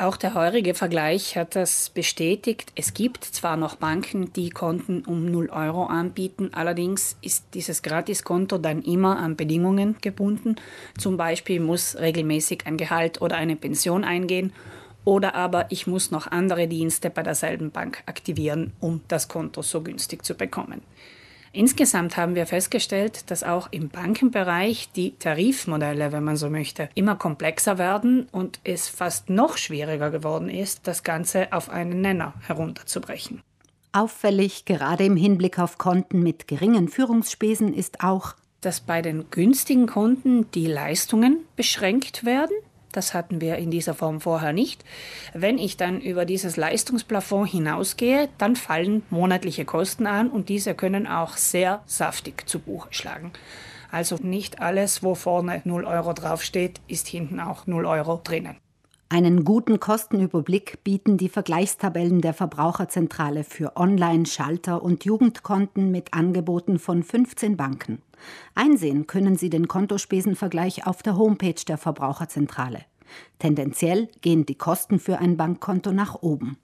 [0.00, 2.70] Auch der heurige Vergleich hat das bestätigt.
[2.76, 8.58] Es gibt zwar noch Banken, die Konten um 0 Euro anbieten, allerdings ist dieses Gratiskonto
[8.58, 10.54] dann immer an Bedingungen gebunden.
[10.96, 14.52] Zum Beispiel muss regelmäßig ein Gehalt oder eine Pension eingehen
[15.04, 19.80] oder aber ich muss noch andere Dienste bei derselben Bank aktivieren, um das Konto so
[19.82, 20.80] günstig zu bekommen.
[21.52, 27.16] Insgesamt haben wir festgestellt, dass auch im Bankenbereich die Tarifmodelle, wenn man so möchte, immer
[27.16, 33.42] komplexer werden und es fast noch schwieriger geworden ist, das Ganze auf einen Nenner herunterzubrechen.
[33.92, 39.86] Auffällig, gerade im Hinblick auf Konten mit geringen Führungsspesen, ist auch, dass bei den günstigen
[39.86, 42.54] Kunden die Leistungen beschränkt werden
[42.92, 44.84] das hatten wir in dieser Form vorher nicht.
[45.34, 51.06] Wenn ich dann über dieses Leistungsplafond hinausgehe, dann fallen monatliche Kosten an und diese können
[51.06, 53.32] auch sehr saftig zu Buche schlagen.
[53.90, 58.56] Also nicht alles, wo vorne 0 Euro draufsteht, ist hinten auch 0 Euro drinnen.
[59.10, 66.78] Einen guten Kostenüberblick bieten die Vergleichstabellen der Verbraucherzentrale für Online-, Schalter- und Jugendkonten mit Angeboten
[66.78, 68.02] von 15 Banken.
[68.54, 72.84] Einsehen können Sie den Kontospesenvergleich auf der Homepage der Verbraucherzentrale.
[73.38, 76.58] Tendenziell gehen die Kosten für ein Bankkonto nach oben.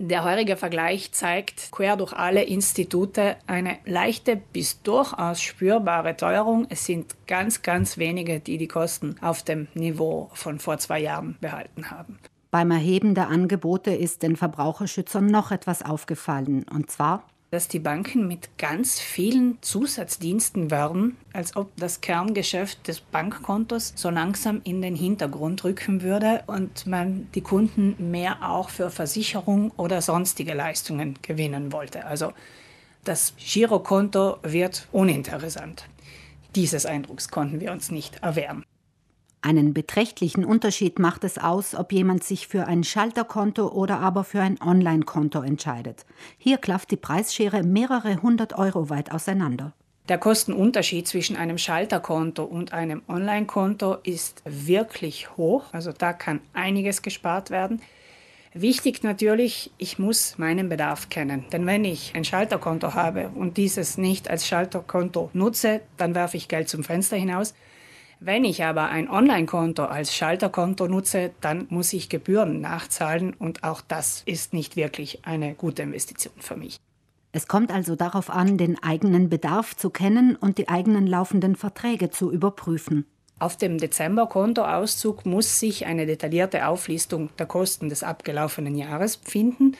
[0.00, 6.66] Der heurige Vergleich zeigt quer durch alle Institute eine leichte bis durchaus spürbare Teuerung.
[6.68, 11.36] Es sind ganz, ganz wenige, die die Kosten auf dem Niveau von vor zwei Jahren
[11.40, 12.20] behalten haben.
[12.52, 18.28] Beim Erheben der Angebote ist den Verbraucherschützern noch etwas aufgefallen, und zwar dass die Banken
[18.28, 24.94] mit ganz vielen Zusatzdiensten werben, als ob das Kerngeschäft des Bankkontos so langsam in den
[24.94, 31.72] Hintergrund rücken würde und man die Kunden mehr auch für Versicherung oder sonstige Leistungen gewinnen
[31.72, 32.04] wollte.
[32.04, 32.32] Also
[33.04, 35.86] das Girokonto wird uninteressant.
[36.54, 38.64] Dieses Eindrucks konnten wir uns nicht erwehren.
[39.40, 44.40] Einen beträchtlichen Unterschied macht es aus, ob jemand sich für ein Schalterkonto oder aber für
[44.40, 46.06] ein Online-Konto entscheidet.
[46.38, 49.72] Hier klafft die Preisschere mehrere hundert Euro weit auseinander.
[50.08, 55.64] Der Kostenunterschied zwischen einem Schalterkonto und einem Online-Konto ist wirklich hoch.
[55.70, 57.80] Also da kann einiges gespart werden.
[58.54, 61.44] Wichtig natürlich, ich muss meinen Bedarf kennen.
[61.52, 66.48] Denn wenn ich ein Schalterkonto habe und dieses nicht als Schalterkonto nutze, dann werfe ich
[66.48, 67.54] Geld zum Fenster hinaus.
[68.20, 73.80] Wenn ich aber ein Online-Konto als Schalterkonto nutze, dann muss ich Gebühren nachzahlen und auch
[73.80, 76.78] das ist nicht wirklich eine gute Investition für mich.
[77.30, 82.10] Es kommt also darauf an, den eigenen Bedarf zu kennen und die eigenen laufenden Verträge
[82.10, 83.06] zu überprüfen.
[83.38, 89.76] Auf dem Dezember-Kontoauszug muss sich eine detaillierte Auflistung der Kosten des abgelaufenen Jahres finden.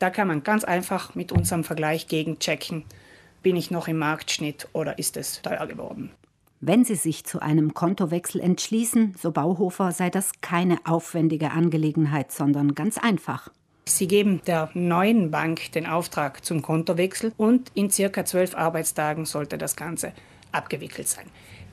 [0.00, 2.84] Da kann man ganz einfach mit unserem Vergleich gegenchecken,
[3.44, 6.10] bin ich noch im Marktschnitt oder ist es teuer geworden.
[6.62, 12.74] Wenn Sie sich zu einem Kontowechsel entschließen, so Bauhofer, sei das keine aufwendige Angelegenheit, sondern
[12.74, 13.48] ganz einfach.
[13.86, 19.56] Sie geben der neuen Bank den Auftrag zum Kontowechsel und in circa zwölf Arbeitstagen sollte
[19.56, 20.12] das Ganze
[20.52, 21.24] abgewickelt sein.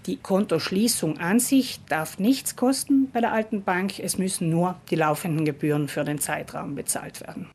[0.05, 3.99] Die Kontoschließung an sich darf nichts kosten bei der alten Bank.
[3.99, 7.49] Es müssen nur die laufenden Gebühren für den Zeitraum bezahlt werden.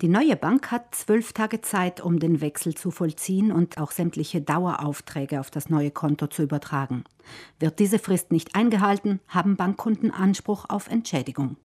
[0.00, 4.40] Die neue Bank hat zwölf Tage Zeit, um den Wechsel zu vollziehen und auch sämtliche
[4.40, 7.02] Daueraufträge auf das neue Konto zu übertragen.
[7.58, 11.56] Wird diese Frist nicht eingehalten, haben Bankkunden Anspruch auf Entschädigung.